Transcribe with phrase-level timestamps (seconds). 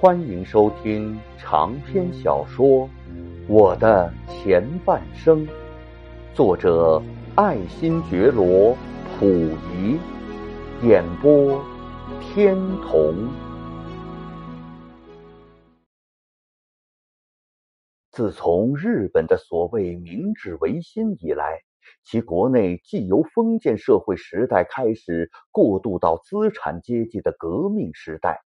[0.00, 2.86] 欢迎收听长篇小说
[3.48, 5.44] 《我的前半生》，
[6.32, 7.02] 作者
[7.34, 8.74] 爱新觉罗·
[9.18, 9.28] 溥
[9.72, 9.98] 仪，
[10.86, 11.60] 演播
[12.20, 13.28] 天童。
[18.12, 21.60] 自从日本的所谓明治维新以来，
[22.04, 28.40] 其国内既由封建社会时代开始过渡到资产阶级的革命时代。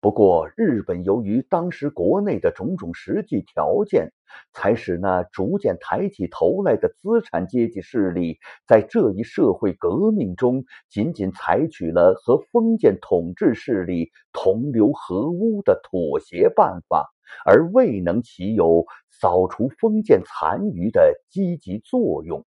[0.00, 4.12] 不过，日本由于当时国内的种种实际条件，
[4.52, 17.12] 才使那逐渐抬起头来的资产阶级势力，在这一社会革命中，仅仅采取了和封建统治势力同流合污的妥协办法，
[17.44, 22.46] 而未能起有扫除封建残余的积极作用。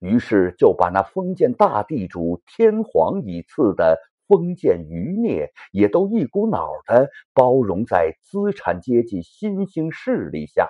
[0.00, 3.98] 于是，就把那封建大地主天皇以赐的。
[4.28, 10.68] 封建余孽也都一股脑的包容在资产阶级新兴势力下，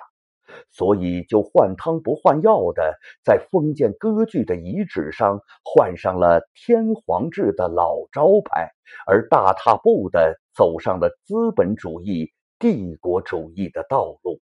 [0.69, 8.69] 所以就换汤不换药的在封建割据的遗址上换上了天皇制的老招牌，
[9.07, 14.39] 而大踏步的走上了资本主义、帝国主义的道路。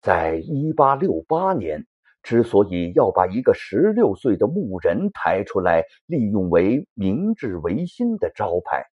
[0.00, 1.84] 在一八六八年。
[2.24, 8.86] 之所以要把一个十六岁的牧人抬出来，利用为明治维新的招牌，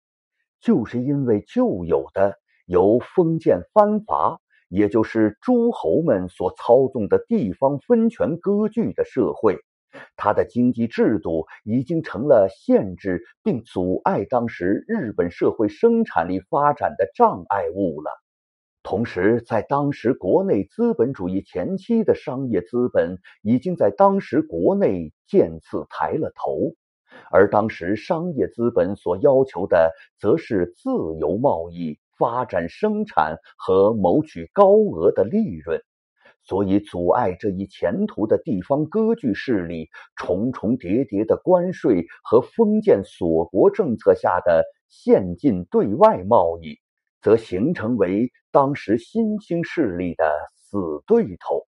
[0.60, 9.60] 就是因为旧有的由封建藩阀，也就是诸侯们所操纵的地方分权割据的社会，
[10.16, 18.10] 它的经济制度已经成了限制并阻碍当时日本社会生产力发展的障碍物了。
[18.90, 26.74] 同时，在当时国内资本主义前期的商业资本已经在当时国内渐次抬了头，
[27.30, 35.80] 而当时商业资本所要求的，则是自由贸易、发展生产和谋取高额的利润。
[36.44, 46.80] 所以，阻碍这一前途的地方割据势力，重重叠叠的关税和封建锁国政策下的限禁对外贸易。
[47.22, 51.66] 则形成为当时新兴势力的死对头。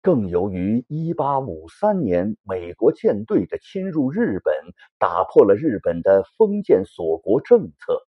[0.00, 4.52] 更由于1853年美国舰队的侵入日本，
[4.98, 8.02] 打破了日本的封建锁国政策，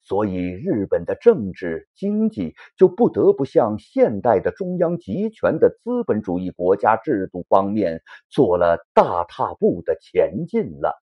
[0.00, 11.02] 所以日本的政治经济就不得不向现代的中央集权的资本主义国家制度方面做了大踏步的前进了。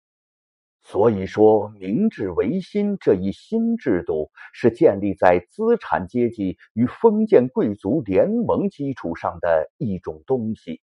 [0.88, 10.80] 所以说，明治维新这一新制度是建立在资产阶级与封建贵族联盟基础上的一种东西，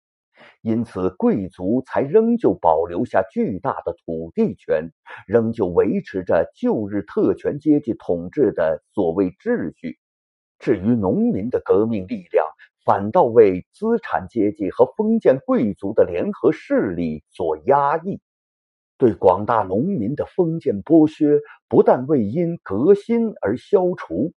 [0.63, 4.89] 因此贵族才仍旧保留下巨大的土地权，
[5.27, 9.99] 仍旧维持着旧日特权阶级统治的所谓秩序。
[10.57, 12.47] 至于农民的革命力量，
[12.83, 18.19] 反倒为资产阶级和封建贵族的联合势力所压抑。
[19.01, 24.31] 对广大农民的封建剥削，不但未因革新而消除，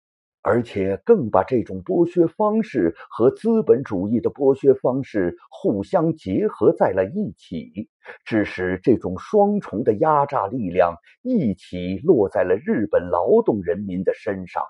[0.44, 7.90] 而且更把这种剥削方式和资本主义的剥削方式互相结合在了一起，
[8.24, 14.62] 致使这种双重的压榨力量一起落在了日本劳动人民的身上。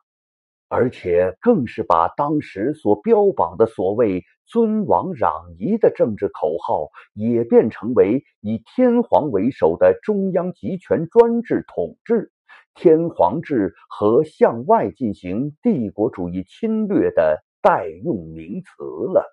[0.73, 12.31] 而且更是把当时所标榜的所谓“尊王攘夷”的政治口号，也变成为以天皇为首的中央集权专制统治、
[12.73, 18.71] 天皇制和向外进行帝国主义侵略的代用名词
[19.13, 19.25] 了。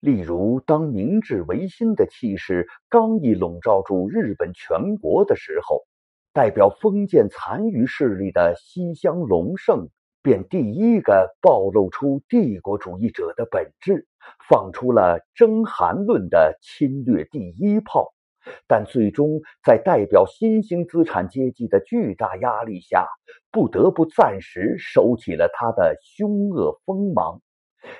[0.00, 5.84] 例如，当明治维新的气势刚一笼罩住日本全国的时候，
[6.32, 9.88] 代表封建残余势力的西乡隆盛。
[10.22, 14.06] 便第一个暴露出帝国主义者的本质，
[14.48, 18.12] 放出了征韩论的侵略第一炮，
[18.68, 23.08] 但最终在代表新兴资产阶级的巨大压力下，
[23.50, 27.40] 不得不暂时收起了他的凶恶锋芒。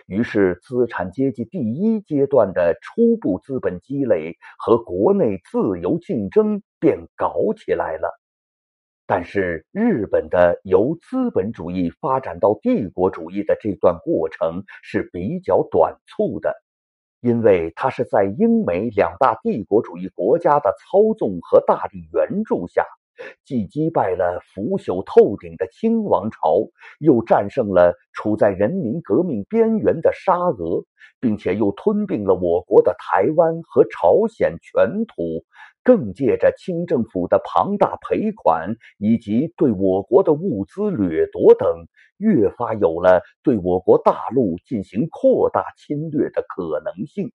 [0.06, 8.21] 于是，资产阶级第一阶段的初步资本积累和国内自由竞争便搞起来了。
[9.04, 16.54] 但是，日本的由资本主义发展到帝国主义的这段过程是比较短促的，
[17.20, 22.86] 因为它是在英美两大帝国主义国家的操纵和大力援助下，
[23.44, 26.70] 既击败了腐朽透顶的清王朝，
[27.00, 30.84] 又战胜了处在人民革命边缘的沙俄，
[31.20, 35.44] 并且又吞并了我国的台湾和朝鲜全土，
[35.84, 41.86] 更借着清政府的庞大赔款以及对我国的物资掠夺等，
[42.18, 47.32] 越发有了对我国大陆进行扩大侵略的可能性。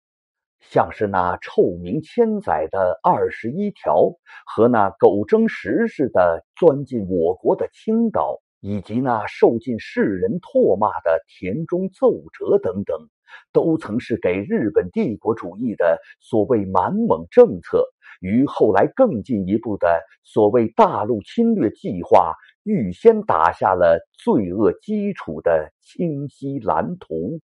[0.61, 4.13] 像是那臭名千载的二十一条，
[4.47, 13.09] 和那狗争食似的钻进我国的青岛，以及那受尽世人唾骂的田中奏折等等，
[13.51, 17.87] 都曾是给日本帝国主义的所谓满蒙政策
[18.21, 22.33] 与后来更进一步的所谓大陆侵略计划
[22.63, 27.39] 预先打下了罪恶基础的清晰蓝图。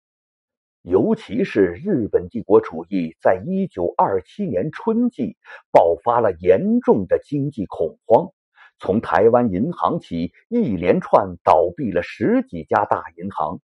[0.83, 5.37] 尤其是日本帝国主义在一九二七年春季
[5.71, 8.31] 爆发了严重的经济恐慌，
[8.79, 13.59] 从台湾银行起，一连串倒闭了十几家大银行。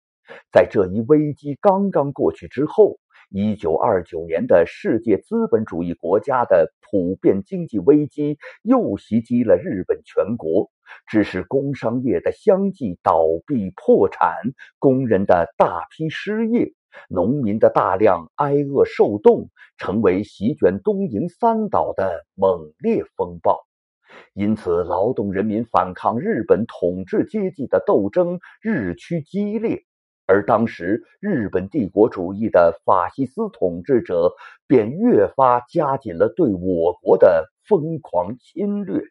[0.52, 2.98] 在这一危机刚刚过去之后，
[3.30, 10.70] 一九二九年的世界资本主义国家的普遍经济危机又袭击了日本全国，
[11.08, 14.36] 致使工商业的相继倒闭破产，
[14.80, 16.74] 工人的大批失业。
[17.10, 23.68] 农民的大量挨饿受冻，成为席卷东瀛三岛的猛烈风暴。
[24.34, 29.84] 因此，劳动人民反抗日本统治阶级的斗争日趋激烈，
[30.28, 34.34] 而当时日本帝国主义的法西斯统治者
[34.68, 39.02] 便越发加紧了对我国的疯狂侵略。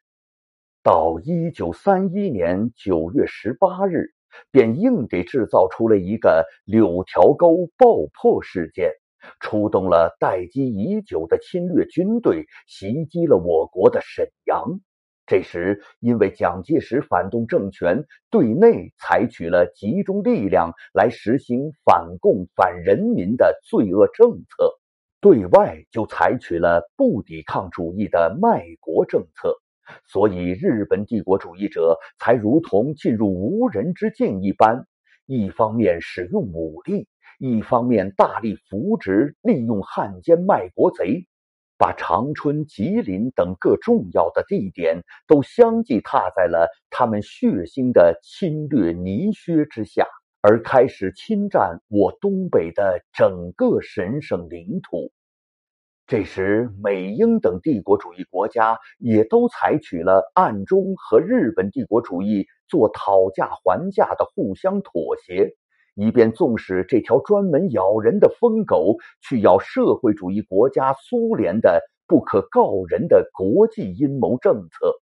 [0.82, 4.12] 到一九三一年九月十八日。
[4.50, 8.92] 便硬给制造出了一个柳条沟爆破事件，
[9.40, 14.80] 出动了待机已久的侵略军队，袭击了我国的沈阳。
[15.26, 24.78] 这时，因为蒋介石反动政权对内采取了集中力量来实行反共反人民的罪恶政策，
[25.20, 29.56] 对外就采取了不抵抗主义的卖国政策。
[30.06, 34.86] 所以，日本帝国主义者才如同进入无人之境一般，
[35.26, 37.08] 一方面使用武力，
[37.38, 41.26] 一方面大力扶植、利用汉奸卖国贼，
[41.78, 50.06] 把长春、吉林等各重要的地点都相继踏在了他们血腥的侵略泥靴之下，
[50.40, 55.12] 而开始侵占我东北的整个神圣领土。
[56.06, 65.56] 这时，美英等帝国主义国家也都采取了暗中和日本帝国主义做讨价还价的互相妥协，
[65.96, 75.00] 以便纵使这条专门咬人的疯狗去咬社会主义国家苏联的不可告人的国际阴谋政策，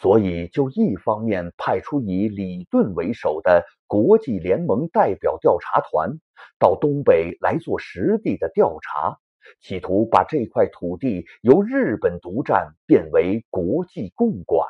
[0.00, 6.18] 所以就一方面派出以李顿为首的国际联盟代表调查团
[6.60, 9.18] 到东北来做实地的调查。
[9.60, 14.68] 企图把这块土地由日本独占变为国际共管，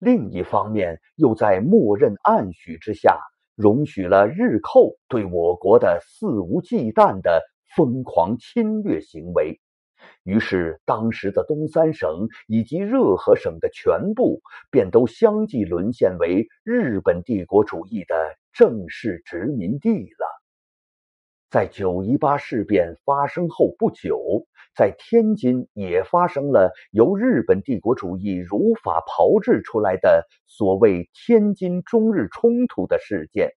[0.00, 3.20] 另一方面又在默认暗许之下，
[3.54, 7.42] 容许了日寇对我国的肆无忌惮的
[7.76, 9.60] 疯狂侵略行为。
[10.22, 18.14] 于是，当时的东三省以及热河省的全部，便都相继沦陷为日本帝国主义的
[18.52, 20.26] 正式殖民地了。
[21.50, 33.52] 在九一八事变发生后不久，在天津也发生了由日本帝国主义如法炮制出来的所谓“天津中日冲突”的事件。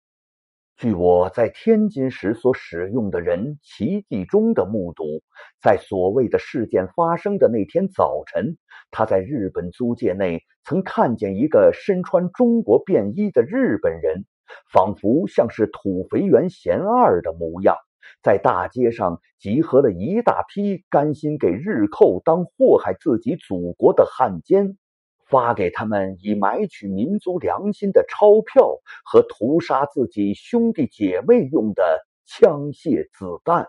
[0.76, 5.24] 据我在天津时所使用的人齐继忠的目睹，
[5.60, 8.58] 在所谓的事件发生的那天早晨，
[8.92, 14.26] 他在日本租界内曾看见一个身穿中国便衣的日本人，
[14.72, 17.76] 仿佛像是土肥原贤二的模样。
[18.22, 24.78] 在大街上集合了一大批甘心给日寇当祸害自己祖国的汉奸，
[25.26, 33.68] 发给他们以买取民族良心的钞票和屠杀自己兄弟姐妹用的枪械子弹。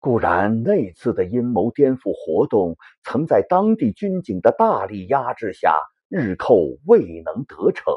[0.00, 5.78] 固然，那次的阴谋颠覆活动曾在当地军警的大力压制下，
[6.10, 7.94] 日寇未能得逞。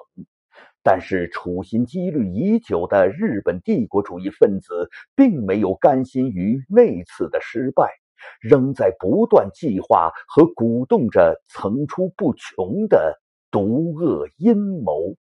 [0.90, 7.92] 但是，处心积虑已久的日本帝国主义分子并没有甘心于那次的失败，
[8.40, 13.20] 仍在不断计划和鼓动着层出不穷的
[13.52, 15.18] 毒恶阴谋。